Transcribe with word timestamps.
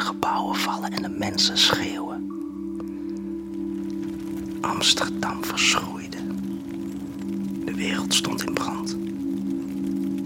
de 0.00 0.06
gebouwen 0.06 0.56
vallen 0.56 0.92
en 0.92 1.02
de 1.02 1.08
mensen 1.08 1.58
schreeuwen. 1.58 2.28
Amsterdam 4.60 5.44
verschroeide. 5.44 6.16
De 7.64 7.74
wereld 7.74 8.14
stond 8.14 8.42
in 8.42 8.54
brand. 8.54 8.92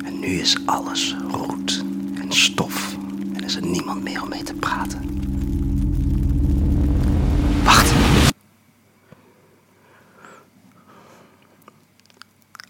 En 0.04 0.18
nu 0.18 0.26
is 0.26 0.66
alles 0.66 1.16
roet 1.30 1.84
en 2.14 2.32
stof 2.32 2.96
en 3.34 3.44
is 3.44 3.54
er 3.54 3.66
niemand 3.66 4.02
meer 4.02 4.22
om 4.22 4.28
mee 4.28 4.42
te 4.42 4.54
praten. 4.54 5.02
Wacht! 7.64 7.92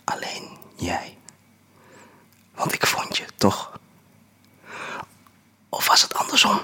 Alleen 0.05 0.49
jij. 0.77 1.19
Want 2.55 2.73
ik 2.73 2.87
vond 2.87 3.17
je, 3.17 3.25
toch? 3.37 3.81
Of 5.69 5.89
was 5.89 6.03
het 6.03 6.15
andersom? 6.15 6.61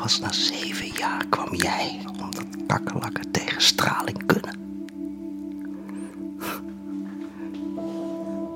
Pas 0.00 0.20
na 0.20 0.32
zeven 0.32 0.86
jaar 0.86 1.26
kwam 1.28 1.54
jij 1.54 2.00
omdat 2.06 2.44
kakkerlakken 2.66 3.30
tegen 3.30 3.62
straling 3.62 4.26
kunnen. 4.26 4.58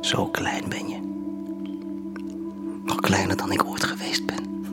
Zo 0.00 0.26
klein 0.26 0.68
ben 0.68 0.88
je. 0.88 1.00
Nog 2.84 3.00
kleiner 3.00 3.36
dan 3.36 3.52
ik 3.52 3.64
ooit 3.64 3.84
geweest 3.84 4.26
ben. 4.26 4.64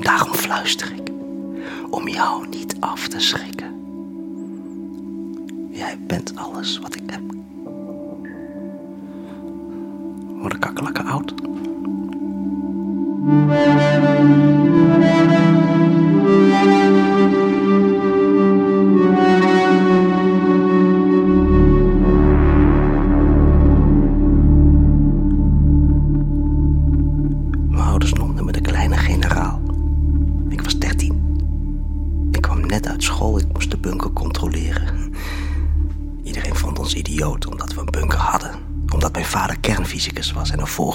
Daarom 0.00 0.34
fluister 0.34 0.92
ik. 0.92 1.08
Om 1.90 2.08
jou 2.08 2.48
niet 2.48 2.76
af 2.80 3.08
te 3.08 3.20
schrikken. 3.20 3.72
Jij 5.70 5.98
bent 6.06 6.36
alles 6.36 6.78
wat 6.78 6.94
ik 6.94 7.10
heb. 7.10 7.33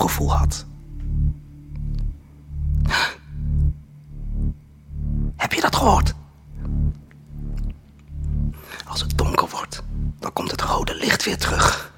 Voorgevoel 0.09 0.37
had. 0.37 0.65
Heb 5.35 5.53
je 5.53 5.61
dat 5.61 5.75
gehoord? 5.75 6.13
Als 8.87 9.01
het 9.01 9.17
donker 9.17 9.49
wordt, 9.49 9.83
dan 10.19 10.33
komt 10.33 10.51
het 10.51 10.61
rode 10.61 10.95
licht 10.95 11.23
weer 11.23 11.37
terug. 11.37 11.93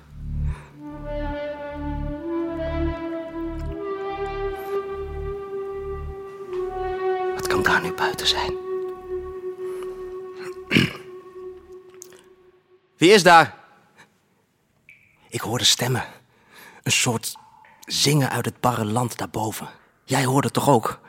Wat 7.36 7.48
kan 7.48 7.64
daar 7.64 7.82
nu 7.82 7.94
buiten 7.94 8.28
zijn? 8.28 8.54
Wie 12.98 13.12
is 13.12 13.24
daar? 13.24 13.56
Ik 15.30 15.42
hoorde 15.42 15.64
stemmen. 15.64 16.04
Een 16.84 16.92
soort 16.92 17.36
zingen 17.92 18.30
uit 18.30 18.46
het 18.46 18.60
barre 18.60 18.86
land 18.86 19.18
daarboven. 19.18 19.70
Jij 20.04 20.26
hoorde 20.26 20.48
het 20.48 20.54
toch 20.56 20.70
ook? 20.70 21.00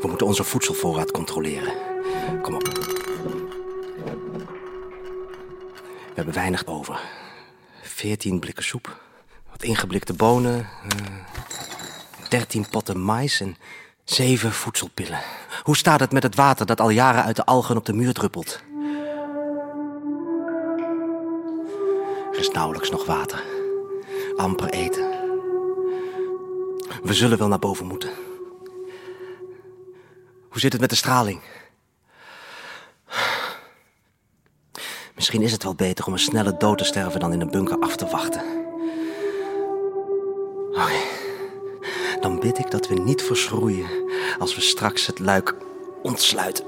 We 0.00 0.08
moeten 0.08 0.26
onze 0.26 0.44
voedselvoorraad 0.44 1.10
controleren. 1.10 1.72
Kom 2.42 2.54
op. 2.54 2.62
We 6.06 6.20
hebben 6.20 6.34
weinig 6.34 6.66
over. 6.66 7.00
Veertien 7.82 8.38
blikken 8.40 8.64
soep. 8.64 9.00
Wat 9.50 9.62
ingeblikte 9.62 10.12
bonen. 10.12 10.58
eh, 10.58 10.68
Dertien 12.28 12.68
potten 12.68 13.00
mais 13.00 13.40
en 13.40 13.56
zeven 14.04 14.52
voedselpillen. 14.52 15.20
Hoe 15.62 15.76
staat 15.76 16.00
het 16.00 16.12
met 16.12 16.22
het 16.22 16.34
water 16.34 16.66
dat 16.66 16.80
al 16.80 16.90
jaren 16.90 17.24
uit 17.24 17.36
de 17.36 17.44
algen 17.44 17.76
op 17.76 17.84
de 17.86 17.92
muur 17.92 18.12
druppelt? 18.12 18.60
Er 22.34 22.40
is 22.40 22.50
nauwelijks 22.50 22.90
nog 22.90 23.06
water. 23.06 23.42
Amper 24.36 24.68
eten. 24.68 25.10
We 27.02 27.14
zullen 27.14 27.38
wel 27.38 27.48
naar 27.48 27.58
boven 27.58 27.86
moeten. 27.86 28.10
Hoe 30.48 30.60
zit 30.60 30.72
het 30.72 30.80
met 30.80 30.90
de 30.90 30.96
straling? 30.96 31.40
Misschien 35.14 35.42
is 35.42 35.52
het 35.52 35.62
wel 35.62 35.74
beter 35.74 36.06
om 36.06 36.12
een 36.12 36.18
snelle 36.18 36.56
dood 36.56 36.78
te 36.78 36.84
sterven 36.84 37.20
dan 37.20 37.32
in 37.32 37.40
een 37.40 37.50
bunker 37.50 37.78
af 37.78 37.96
te 37.96 38.06
wachten. 38.06 38.42
Oké. 40.70 40.92
Dan 42.20 42.40
bid 42.40 42.58
ik 42.58 42.70
dat 42.70 42.88
we 42.88 42.94
niet 42.94 43.22
verschroeien 43.22 43.86
als 44.38 44.54
we 44.54 44.60
straks 44.60 45.06
het 45.06 45.18
luik 45.18 45.54
ontsluiten. 46.02 46.64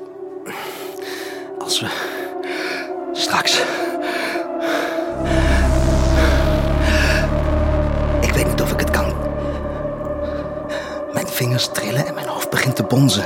Als 1.59 1.81
we 1.81 1.89
straks. 3.13 3.63
Vingers 11.47 11.69
trillen 11.73 12.07
en 12.07 12.15
mijn 12.15 12.27
hoofd 12.27 12.51
begint 12.51 12.77
te 12.77 12.83
bonzen. 12.83 13.25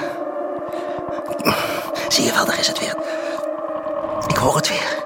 Zie 2.08 2.25
je 2.25 2.32
wel, 2.32 2.44
daar 2.44 2.58
is 2.58 2.66
het 2.66 2.78
weer. 2.78 2.97
Ik 4.26 4.36
hoor 4.36 4.56
het 4.56 4.69
weer. 4.69 5.04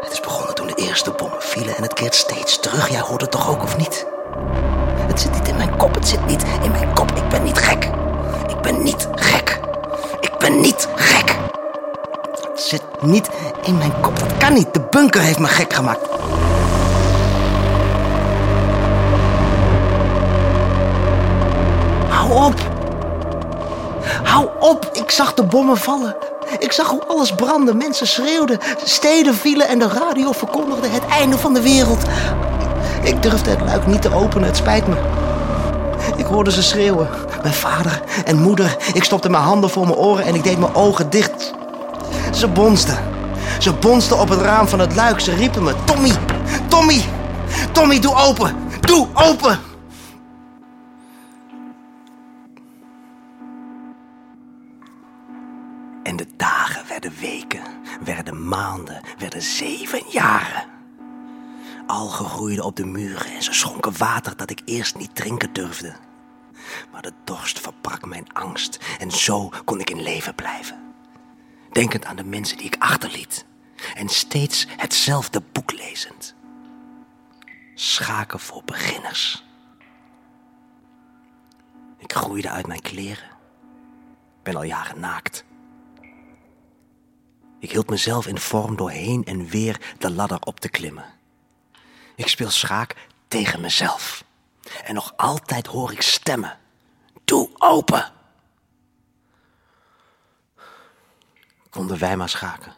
Het 0.00 0.12
is 0.12 0.20
begonnen 0.20 0.54
toen 0.54 0.66
de 0.66 0.74
eerste 0.74 1.10
bommen 1.10 1.42
vielen 1.42 1.76
en 1.76 1.82
het 1.82 1.92
keert 1.92 2.14
steeds 2.14 2.58
terug. 2.58 2.88
Jij 2.88 3.00
hoort 3.00 3.20
het 3.20 3.30
toch 3.30 3.50
ook, 3.50 3.62
of 3.62 3.76
niet? 3.76 4.06
Het 5.06 5.20
zit 5.20 5.32
niet 5.32 5.48
in 5.48 5.56
mijn 5.56 5.76
kop, 5.76 5.94
het 5.94 6.08
zit 6.08 6.26
niet 6.26 6.44
in 6.62 6.70
mijn 6.70 6.92
kop. 6.92 7.10
Ik 7.10 7.28
ben 7.28 7.42
niet 7.42 7.58
gek. 7.58 7.90
Ik 8.46 8.60
ben 8.60 8.82
niet 8.82 9.08
gek. 9.14 9.60
Ik 10.20 10.38
ben 10.38 10.60
niet 10.60 10.88
gek. 10.94 11.36
Het 12.48 12.60
zit 12.60 12.82
niet 13.00 13.30
in 13.62 13.78
mijn 13.78 14.00
kop, 14.00 14.18
dat 14.18 14.36
kan 14.36 14.52
niet. 14.52 14.74
De 14.74 14.80
bunker 14.80 15.20
heeft 15.20 15.38
me 15.38 15.46
gek 15.46 15.72
gemaakt. 15.72 16.08
Op. 22.34 22.54
Hou 24.22 24.48
op, 24.60 24.90
ik 24.92 25.10
zag 25.10 25.34
de 25.34 25.44
bommen 25.44 25.76
vallen. 25.76 26.16
Ik 26.58 26.72
zag 26.72 26.88
hoe 26.88 27.04
alles 27.06 27.32
brandde, 27.32 27.74
mensen 27.74 28.06
schreeuwden, 28.06 28.58
steden 28.84 29.34
vielen 29.34 29.68
en 29.68 29.78
de 29.78 29.88
radio 29.88 30.32
verkondigde 30.32 30.88
het 30.88 31.06
einde 31.06 31.38
van 31.38 31.54
de 31.54 31.62
wereld. 31.62 32.02
Ik 33.02 33.22
durfde 33.22 33.50
het 33.50 33.60
luik 33.60 33.86
niet 33.86 34.02
te 34.02 34.14
openen, 34.14 34.48
het 34.48 34.56
spijt 34.56 34.86
me. 34.86 34.96
Ik 36.16 36.24
hoorde 36.24 36.52
ze 36.52 36.62
schreeuwen. 36.62 37.08
Mijn 37.42 37.54
vader 37.54 38.02
en 38.24 38.42
moeder. 38.42 38.76
Ik 38.92 39.04
stopte 39.04 39.28
mijn 39.30 39.42
handen 39.42 39.70
voor 39.70 39.86
mijn 39.86 39.98
oren 39.98 40.24
en 40.24 40.34
ik 40.34 40.42
deed 40.42 40.58
mijn 40.58 40.74
ogen 40.74 41.10
dicht. 41.10 41.54
Ze 42.32 42.48
bonsten. 42.48 42.98
Ze 43.58 43.72
bonsten 43.72 44.18
op 44.18 44.28
het 44.28 44.40
raam 44.40 44.68
van 44.68 44.78
het 44.78 44.94
luik. 44.94 45.20
Ze 45.20 45.34
riepen 45.34 45.62
me: 45.62 45.74
Tommy, 45.84 46.10
Tommy, 46.68 47.04
Tommy, 47.72 47.98
doe 47.98 48.14
open. 48.14 48.56
Doe 48.80 49.08
open. 49.14 49.58
Werden 59.18 59.42
zeven 59.42 60.02
jaren. 60.10 60.72
Algen 61.86 62.24
groeiden 62.24 62.64
op 62.64 62.76
de 62.76 62.86
muren 62.86 63.34
en 63.34 63.42
ze 63.42 63.52
schonken 63.52 63.98
water 63.98 64.36
dat 64.36 64.50
ik 64.50 64.60
eerst 64.64 64.96
niet 64.96 65.14
drinken 65.14 65.52
durfde. 65.52 65.96
Maar 66.92 67.02
de 67.02 67.12
dorst 67.24 67.60
verbrak 67.60 68.06
mijn 68.06 68.32
angst 68.32 68.78
en 68.98 69.10
zo 69.10 69.50
kon 69.64 69.80
ik 69.80 69.90
in 69.90 70.02
leven 70.02 70.34
blijven. 70.34 70.94
Denkend 71.72 72.04
aan 72.04 72.16
de 72.16 72.24
mensen 72.24 72.56
die 72.56 72.66
ik 72.66 72.76
achterliet 72.78 73.46
en 73.94 74.08
steeds 74.08 74.66
hetzelfde 74.76 75.42
boek 75.52 75.72
lezend. 75.72 76.34
Schaken 77.74 78.40
voor 78.40 78.62
beginners. 78.64 79.44
Ik 81.98 82.12
groeide 82.12 82.50
uit 82.50 82.66
mijn 82.66 82.80
kleren. 82.80 83.30
Ben 84.42 84.56
al 84.56 84.62
jaren 84.62 85.00
naakt. 85.00 85.44
Ik 87.64 87.70
hield 87.70 87.90
mezelf 87.90 88.26
in 88.26 88.38
vorm 88.38 88.76
door 88.76 88.90
heen 88.90 89.24
en 89.24 89.46
weer 89.46 89.94
de 89.98 90.10
ladder 90.10 90.40
op 90.40 90.60
te 90.60 90.68
klimmen. 90.68 91.04
Ik 92.14 92.28
speel 92.28 92.50
schaak 92.50 93.08
tegen 93.28 93.60
mezelf. 93.60 94.24
En 94.82 94.94
nog 94.94 95.12
altijd 95.16 95.66
hoor 95.66 95.92
ik 95.92 96.02
stemmen. 96.02 96.58
Doe 97.24 97.50
open! 97.58 98.12
Konden 101.70 101.98
wij 101.98 102.16
maar 102.16 102.28
schaken. 102.28 102.74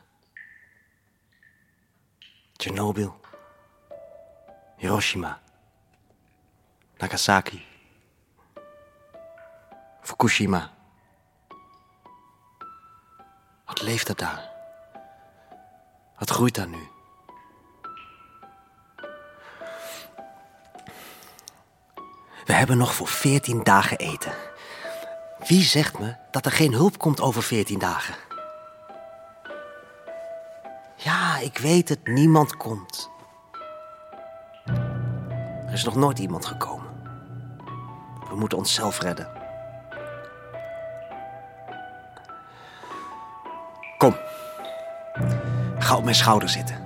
Chernobyl. 2.57 3.21
Hiroshima. 4.77 5.41
Nagasaki. 6.97 7.67
Fukushima. 10.03 10.75
Wat 13.65 13.83
leeft 13.83 14.09
er 14.09 14.17
daar? 14.17 14.56
Wat 16.19 16.31
groeit 16.31 16.55
daar 16.55 16.69
nu? 16.69 16.89
We 22.45 22.53
hebben 22.53 22.77
nog 22.77 22.95
voor 22.95 23.09
veertien 23.09 23.63
dagen 23.63 23.97
eten. 23.97 24.33
Wie 25.47 25.63
zegt 25.63 25.99
me 25.99 26.17
dat 26.31 26.47
er 26.47 26.53
geen 26.53 26.73
hulp 26.73 26.99
komt 26.99 27.21
over 27.21 27.43
veertien 27.43 27.79
dagen? 27.79 28.15
Ja, 30.97 31.39
ik 31.39 31.59
weet 31.59 31.89
het, 31.89 32.07
niemand 32.07 32.57
komt. 32.57 33.11
Er 35.67 35.73
is 35.73 35.85
nog 35.85 35.95
nooit 35.95 36.19
iemand 36.19 36.47
gekomen. 36.47 36.87
We 38.29 38.37
moeten 38.37 38.59
onszelf 38.59 39.01
redden. 39.01 39.31
Kom, 43.99 44.17
ga 45.87 45.97
op 45.97 46.05
mijn 46.05 46.17
schouder 46.17 46.49
zitten. 46.49 46.77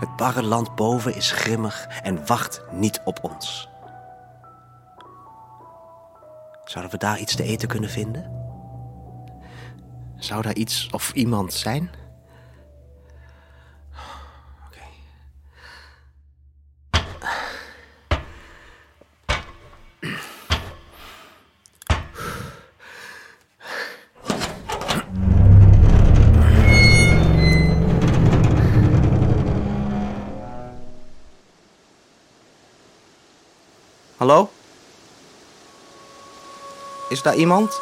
Het 0.00 0.16
barre 0.16 0.42
land 0.42 0.74
boven 0.74 1.14
is 1.14 1.30
grimmig 1.30 1.86
en 2.02 2.26
wacht 2.26 2.62
niet 2.70 3.00
op 3.04 3.18
ons. 3.22 3.68
Zouden 6.64 6.92
we 6.92 6.98
daar 6.98 7.18
iets 7.18 7.34
te 7.34 7.42
eten 7.42 7.68
kunnen 7.68 7.90
vinden? 7.90 8.30
Zou 10.16 10.42
daar 10.42 10.54
iets 10.54 10.88
of 10.90 11.12
iemand 11.12 11.52
zijn? 11.52 11.90
Hallo? 34.16 34.50
Is 37.08 37.22
daar 37.22 37.34
iemand? 37.36 37.80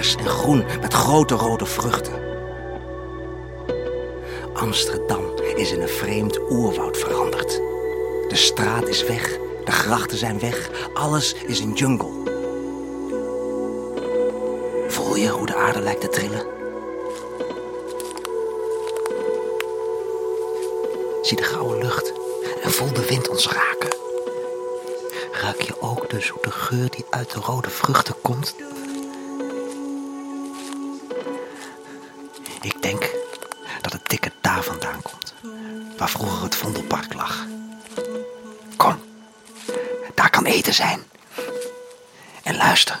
En 0.00 0.28
groen 0.28 0.64
met 0.80 0.94
grote 0.94 1.34
rode 1.34 1.66
vruchten. 1.66 2.12
Amsterdam 4.52 5.24
is 5.56 5.72
in 5.72 5.80
een 5.80 5.88
vreemd 5.88 6.50
oerwoud 6.50 6.98
veranderd. 6.98 7.50
De 8.28 8.36
straat 8.36 8.88
is 8.88 9.04
weg, 9.04 9.38
de 9.64 9.70
grachten 9.70 10.18
zijn 10.18 10.38
weg, 10.38 10.70
alles 10.94 11.34
is 11.34 11.60
een 11.60 11.72
jungle. 11.72 12.10
Voel 14.88 15.16
je 15.16 15.28
hoe 15.28 15.46
de 15.46 15.56
aarde 15.56 15.80
lijkt 15.80 16.00
te 16.00 16.08
trillen? 16.08 16.46
Zie 21.22 21.36
de 21.36 21.42
gouden 21.42 21.78
lucht 21.78 22.12
en 22.62 22.70
voel 22.70 22.92
de 22.92 23.06
wind 23.06 23.28
ons 23.28 23.48
raken. 23.48 23.96
Ruik 25.32 25.60
je 25.62 25.80
ook 25.80 26.10
de 26.10 26.20
zoete 26.20 26.50
geur 26.50 26.90
die 26.90 27.04
uit 27.10 27.32
de 27.32 27.40
rode 27.40 27.70
vruchten 27.70 28.14
komt? 28.22 28.54
Ik 32.60 32.82
denk 32.82 33.10
dat 33.80 33.92
het 33.92 34.08
ticket 34.08 34.32
daar 34.40 34.62
vandaan 34.62 35.02
komt, 35.02 35.34
waar 35.96 36.08
vroeger 36.08 36.42
het 36.42 36.54
Vondelpark 36.54 37.14
lag. 37.14 37.46
Kom, 38.76 39.00
daar 40.14 40.30
kan 40.30 40.44
eten 40.44 40.74
zijn. 40.74 41.02
En 42.42 42.56
luister. 42.56 43.00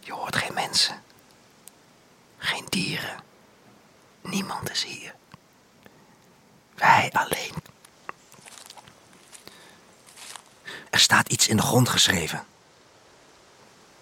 Je 0.00 0.12
hoort 0.12 0.36
geen 0.36 0.54
mensen, 0.54 1.02
geen 2.38 2.64
dieren. 2.68 3.16
Niemand 4.20 4.70
is 4.70 4.84
hier. 4.84 5.14
Wij 6.74 7.10
alleen. 7.12 7.54
Er 10.90 10.98
staat 10.98 11.28
iets 11.28 11.48
in 11.48 11.56
de 11.56 11.62
grond 11.62 11.88
geschreven. 11.88 12.46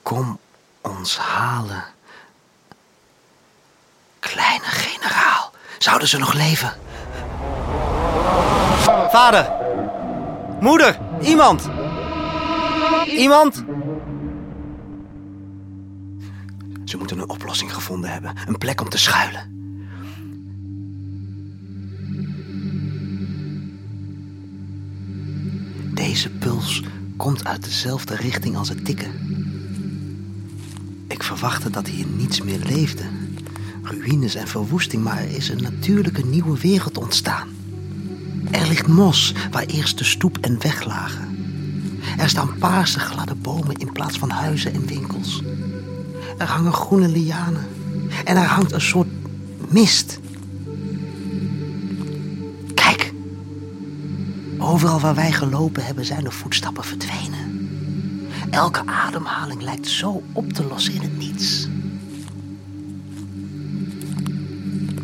Kom 0.03 0.39
ons 0.81 1.19
halen. 1.19 1.94
Kleine 4.35 4.65
generaal, 4.65 5.53
zouden 5.79 6.09
ze 6.09 6.19
nog 6.19 6.33
leven? 6.33 6.73
Vader! 9.11 9.53
Moeder! 10.61 10.99
Iemand! 11.21 11.69
Iemand! 13.07 13.65
Ze 16.85 16.97
moeten 16.97 17.19
een 17.19 17.29
oplossing 17.29 17.75
gevonden 17.75 18.11
hebben. 18.11 18.35
Een 18.47 18.59
plek 18.59 18.81
om 18.81 18.89
te 18.89 18.99
schuilen. 18.99 19.53
Deze 25.95 26.31
puls 26.31 26.83
komt 27.17 27.45
uit 27.45 27.65
dezelfde 27.65 28.17
richting 28.17 28.57
als 28.57 28.69
het 28.69 28.85
tikken. 28.85 29.13
Ik 31.09 31.23
verwachtte 31.23 31.71
dat 31.71 31.87
hier 31.87 32.07
niets 32.07 32.43
meer 32.43 32.59
leefde. 32.59 33.05
Ruïnes 33.85 34.35
en 34.35 34.49
verwoesting, 34.49 35.03
maar 35.03 35.19
er 35.19 35.37
is 35.37 35.49
een 35.49 35.63
natuurlijke 35.63 36.27
nieuwe 36.27 36.59
wereld 36.59 36.99
ontstaan. 36.99 37.49
Er 38.51 38.69
ligt 38.69 38.87
mos 38.87 39.35
waar 39.51 39.65
eerst 39.65 39.99
de 39.99 40.05
stoep 40.05 40.39
en 40.41 40.63
weg 40.63 40.85
lagen. 40.85 41.39
Er 42.19 42.29
staan 42.29 42.59
paarse 42.59 42.99
gladde 42.99 43.35
bomen 43.35 43.77
in 43.77 43.93
plaats 43.93 44.19
van 44.19 44.31
huizen 44.31 44.73
en 44.73 44.87
winkels. 44.87 45.43
Er 46.39 46.47
hangen 46.47 46.73
groene 46.73 47.09
lianen. 47.09 47.67
En 48.25 48.37
er 48.37 48.47
hangt 48.47 48.73
een 48.73 48.81
soort 48.81 49.09
mist. 49.69 50.21
Kijk. 52.75 53.13
Overal 54.59 55.01
waar 55.01 55.15
wij 55.15 55.33
gelopen 55.33 55.85
hebben 55.85 56.05
zijn 56.05 56.25
de 56.25 56.31
voetstappen 56.31 56.85
verdwenen. 56.85 57.69
Elke 58.51 58.87
ademhaling 58.87 59.63
lijkt 59.63 59.89
zo 59.89 60.23
op 60.33 60.53
te 60.53 60.65
lossen 60.65 60.95
in 60.95 61.01
het 61.01 61.19
niets. 61.19 61.69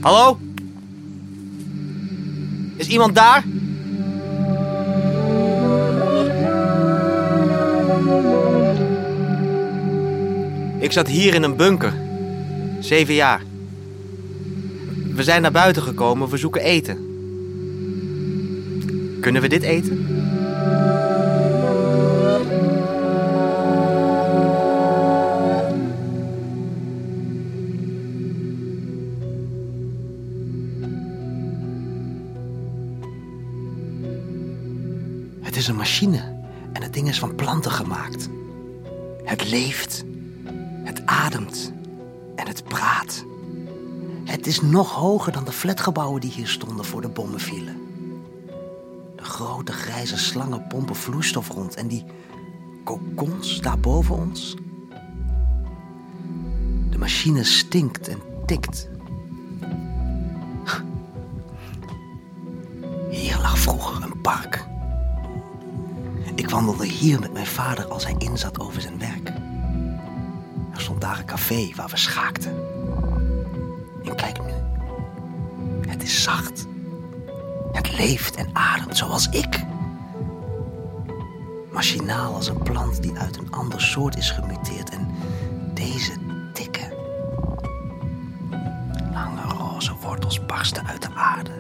Hallo? 0.01 0.39
Is 2.77 2.89
iemand 2.89 3.15
daar? 3.15 3.45
Ik 10.79 10.93
zat 10.93 11.09
hier 11.09 11.35
in 11.35 11.43
een 11.43 11.57
bunker. 11.57 11.93
Zeven 12.81 13.15
jaar. 13.15 13.43
We 15.15 15.23
zijn 15.23 15.43
naar 15.43 15.53
buiten 15.53 15.83
gekomen, 15.83 16.29
we 16.29 16.37
zoeken 16.37 16.63
eten. 16.63 16.97
Kunnen 19.21 19.43
we 19.43 19.49
dit 19.49 19.63
eten? 19.63 20.20
Is 35.61 35.69
een 35.69 35.77
machine 35.77 36.39
en 36.73 36.83
het 36.83 36.93
ding 36.93 37.09
is 37.09 37.19
van 37.19 37.35
planten 37.35 37.71
gemaakt. 37.71 38.29
Het 39.25 39.51
leeft, 39.51 40.05
het 40.85 41.07
ademt 41.07 41.73
en 42.37 42.47
het 42.47 42.65
praat. 42.65 43.25
Het 44.25 44.47
is 44.47 44.61
nog 44.61 44.93
hoger 44.93 45.33
dan 45.33 45.45
de 45.45 45.53
flatgebouwen 45.53 46.21
die 46.21 46.31
hier 46.31 46.49
stonden 46.49 46.85
voor 46.85 47.01
de 47.01 47.09
bommen 47.09 47.41
vielen. 47.41 47.77
De 49.17 49.25
grote 49.25 49.73
grijze 49.73 50.19
slangen 50.19 50.67
pompen 50.67 50.97
vloeistof 50.97 51.49
rond 51.49 51.75
en 51.75 51.89
die 51.89 52.05
kokons 52.85 53.61
daar 53.61 53.81
boven 53.81 54.17
ons. 54.17 54.55
De 56.91 56.99
machine 56.99 57.45
stinkt 57.45 58.09
en 58.09 58.21
tikt. 58.47 58.89
Ik 66.51 66.57
wandelde 66.57 66.87
hier 66.87 67.21
met 67.21 67.33
mijn 67.33 67.47
vader 67.47 67.87
als 67.87 68.05
hij 68.05 68.15
inzat 68.19 68.61
over 68.61 68.81
zijn 68.81 68.99
werk. 68.99 69.29
Er 70.75 70.81
stond 70.81 71.01
daar 71.01 71.19
een 71.19 71.25
café 71.25 71.71
waar 71.75 71.89
we 71.89 71.97
schaakten. 71.97 72.53
En 74.05 74.15
kijk 74.15 74.39
nu. 74.45 74.53
Het 75.91 76.03
is 76.03 76.23
zacht. 76.23 76.67
Het 77.73 77.93
leeft 77.99 78.35
en 78.35 78.49
ademt 78.53 78.97
zoals 78.97 79.29
ik. 79.29 79.65
Machinaal 81.73 82.35
als 82.35 82.49
een 82.49 82.63
plant 82.63 83.03
die 83.03 83.19
uit 83.19 83.37
een 83.37 83.51
ander 83.53 83.81
soort 83.81 84.17
is 84.17 84.31
gemuteerd. 84.31 84.91
En 84.91 85.15
deze 85.75 86.13
dikke, 86.53 86.97
lange 89.13 89.43
roze 89.59 89.95
wortels 90.03 90.47
barsten 90.47 90.87
uit 90.87 91.03
de 91.03 91.15
aarde. 91.15 91.53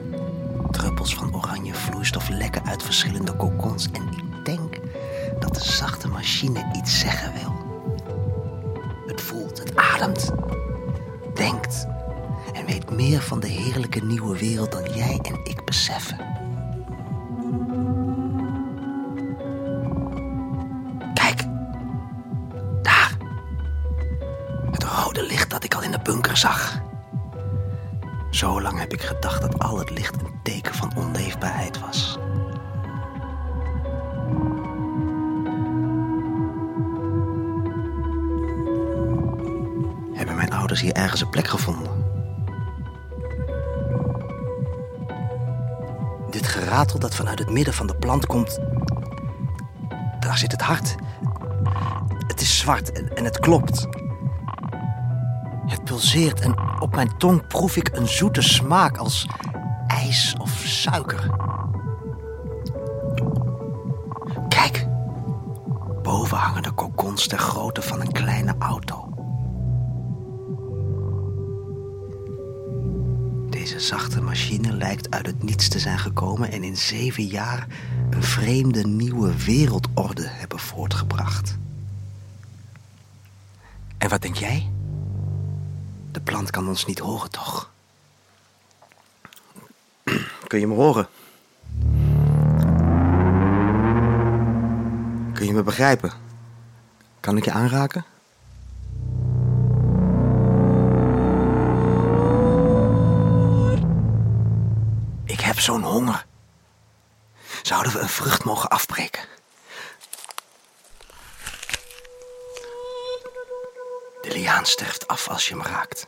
Druppels 0.71 1.15
van 1.15 1.35
oranje 1.35 1.75
vloeistof 1.75 2.29
lekken 2.29 2.65
uit 2.67 2.83
verschillende 2.83 3.37
kokons. 3.37 3.91
En 3.91 4.03
ik 4.13 4.45
denk 4.45 4.80
dat 5.53 5.63
de 5.63 5.73
zachte 5.73 6.09
machine 6.09 6.71
iets 6.77 6.99
zeggen 6.99 7.33
wil. 7.33 7.53
Het 9.07 9.21
voelt, 9.21 9.59
het 9.59 9.77
ademt, 9.77 10.31
denkt 11.35 11.87
en 12.53 12.67
weet 12.67 12.91
meer 12.91 13.21
van 13.21 13.41
de 13.41 13.47
heerlijke 13.47 14.05
nieuwe 14.05 14.39
wereld 14.39 14.73
dan 14.73 14.93
jij 14.95 15.19
en 15.23 15.41
ik 15.45 15.65
beseffen. 15.65 16.17
Kijk, 21.15 21.45
daar. 22.83 23.17
Het 24.71 24.85
rode 24.85 25.23
licht 25.23 25.51
dat 25.51 25.65
ik 25.65 25.75
al 25.75 25.83
in 25.83 25.91
de 25.91 26.01
bunker 26.03 26.37
zag. 26.37 26.81
Zo 28.31 28.61
lang 28.61 28.79
heb 28.79 28.93
ik 28.93 29.03
gedacht 29.03 29.41
dat 29.41 29.59
al 29.59 29.79
het 29.79 29.91
licht 29.91 30.15
een 30.15 30.41
teken 30.43 30.75
van 30.75 30.97
onleefbaarheid 30.97 31.81
was. 31.81 32.19
Hebben 40.71 40.95
mijn 40.95 41.07
ouders 41.07 41.21
hier 41.21 41.21
ergens 41.21 41.21
een 41.21 41.31
plek 41.31 41.49
gevonden? 41.49 42.05
Dit 46.31 46.47
geratel 46.47 46.99
dat 46.99 47.15
vanuit 47.15 47.39
het 47.39 47.51
midden 47.51 47.75
van 47.75 47.87
de 47.87 47.97
plant 47.97 48.27
komt. 48.27 48.59
Daar 50.21 50.39
zit 50.39 50.53
het 50.53 50.61
hart. 50.61 50.95
Het 52.27 52.41
is 52.41 52.59
zwart 52.59 53.13
en 53.13 53.25
het 53.25 53.39
klopt. 53.39 53.87
Het 55.67 55.85
pulseert 55.85 56.41
en 56.41 56.81
op 56.81 56.95
mijn 56.95 57.17
tong 57.19 57.47
proef 57.47 57.77
ik 57.77 57.91
een 57.93 58.09
zoete 58.09 58.43
smaak 58.43 58.97
als 58.97 59.29
ijs 59.87 60.35
of 60.39 60.51
suiker. 60.51 61.31
Kijk, 64.49 64.87
boven 66.03 66.37
hangen 66.39 66.63
de 66.63 66.73
kokons 66.73 67.27
ter 67.27 67.39
grootte 67.39 67.83
van 67.83 68.01
een 68.01 68.13
kleine 68.13 68.55
auto. 68.59 69.10
Zachte 73.81 74.21
machine 74.21 74.73
lijkt 74.73 75.11
uit 75.11 75.27
het 75.27 75.43
niets 75.43 75.69
te 75.69 75.79
zijn 75.79 75.99
gekomen 75.99 76.53
en 76.53 76.63
in 76.63 76.77
zeven 76.77 77.25
jaar 77.25 77.67
een 78.11 78.23
vreemde 78.23 78.87
nieuwe 78.87 79.45
wereldorde 79.45 80.27
hebben 80.27 80.59
voortgebracht. 80.59 81.59
En 83.99 84.09
wat 84.09 84.23
denk 84.23 84.37
jij? 84.37 84.71
De 86.13 86.21
plant 86.21 86.51
kan 86.51 86.69
ons 86.69 86.87
niet 86.87 86.99
horen, 86.99 87.31
toch? 87.31 87.71
Kun 90.47 90.61
je 90.61 90.67
me 90.67 90.75
horen? 90.75 91.09
Kun 95.33 95.47
je 95.47 95.53
me 95.53 95.63
begrijpen? 95.63 96.13
Kan 97.21 97.37
ik 97.37 97.45
je 97.45 97.53
aanraken? 97.53 98.05
Zo'n 105.61 105.83
honger. 105.83 106.27
Zouden 107.63 107.93
we 107.93 107.99
een 107.99 108.09
vrucht 108.09 108.45
mogen 108.45 108.69
afbreken? 108.69 109.23
De 114.23 114.31
liaan 114.33 114.67
sterft 114.67 115.09
af 115.09 115.29
als 115.29 115.49
je 115.49 115.55
hem 115.55 115.63
raakt. 115.63 116.07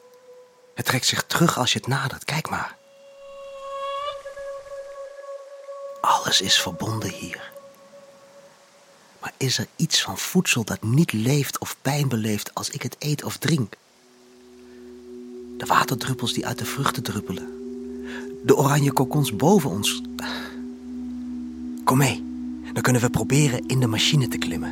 Het 0.75 0.87
trekt 0.87 1.07
zich 1.07 1.23
terug 1.23 1.59
als 1.59 1.73
je 1.73 1.79
het 1.79 1.89
nadert. 1.89 2.25
Kijk 2.25 2.51
maar. 2.51 2.77
Alles 6.01 6.41
is 6.41 6.61
verbonden 6.61 7.11
hier. 7.11 7.51
Maar 9.19 9.33
is 9.37 9.59
er 9.59 9.67
iets 9.77 10.03
van 10.03 10.19
voedsel 10.19 10.65
dat 10.65 10.83
niet 10.83 11.13
leeft 11.13 11.59
of 11.59 11.77
pijn 11.83 12.09
beleeft 12.09 12.55
als 12.55 12.71
ik 12.71 12.83
het 12.83 12.97
eet 12.99 13.25
of 13.25 13.37
drink? 13.37 13.75
De 15.59 15.67
waterdruppels 15.67 16.33
die 16.33 16.47
uit 16.47 16.59
de 16.59 16.65
vruchten 16.65 17.03
druppelen. 17.03 17.62
De 18.43 18.57
oranje 18.57 18.93
kokons 18.93 19.37
boven 19.37 19.71
ons. 19.71 20.03
Kom 21.85 21.99
mee, 21.99 22.25
dan 22.73 22.83
kunnen 22.83 23.03
we 23.03 23.11
proberen 23.11 23.67
in 23.67 23.81
de 23.81 23.87
machine 23.87 24.29
te 24.29 24.39
klimmen. 24.39 24.71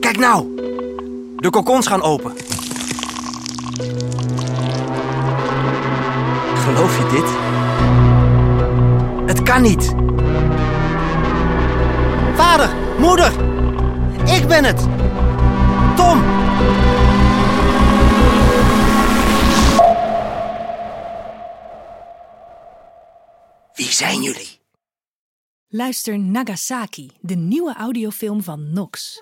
Kijk 0.00 0.18
nou, 0.18 0.54
de 1.36 1.50
kokons 1.50 1.86
gaan 1.86 2.02
open. 2.02 2.32
Geloof 6.54 6.98
je 6.98 7.06
dit? 7.10 7.36
Het 9.26 9.42
kan 9.42 9.62
niet. 9.62 9.94
Vader, 12.34 12.70
moeder, 12.98 13.32
ik 14.24 14.48
ben 14.48 14.64
het. 14.64 14.97
Wie 23.74 23.92
zijn 23.92 24.22
jullie? 24.22 24.60
Luister 25.68 26.18
Nagasaki, 26.18 27.10
de 27.20 27.34
nieuwe 27.34 27.74
audiofilm 27.74 28.42
van 28.42 28.72
Nox. 28.72 29.20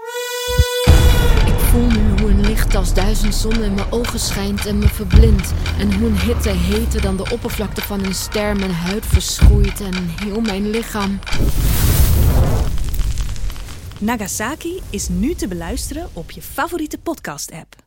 Ik 1.47 1.59
voel 1.59 1.87
nu 1.87 2.21
hoe 2.21 2.31
een 2.31 2.47
licht 2.47 2.75
als 2.75 2.95
duizend 2.95 3.35
zonnen 3.35 3.63
in 3.63 3.75
mijn 3.75 3.93
ogen 3.93 4.21
schijnt 4.21 4.67
en 4.67 4.79
me 4.79 4.89
verblindt. 4.89 5.53
En 5.79 5.95
hoe 5.95 6.09
een 6.09 6.21
hitte 6.21 6.51
heter 6.51 7.03
dan 7.03 7.17
de 7.17 7.31
oppervlakte 7.31 7.81
van 7.81 8.05
een 8.05 8.15
ster 8.15 8.57
mijn 8.57 8.75
huid 8.75 9.07
verschroeit 9.07 9.81
en 9.81 9.95
heel 10.09 10.41
mijn 10.41 10.71
lichaam. 10.71 11.19
Nagasaki 14.01 14.83
is 14.91 15.09
nu 15.09 15.35
te 15.35 15.49
beluisteren 15.49 16.09
op 16.13 16.31
je 16.31 16.43
favoriete 16.43 16.99
podcast-app. 16.99 17.86